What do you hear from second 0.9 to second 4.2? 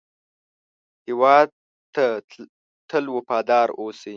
هېواد ته تل وفاداره اوسئ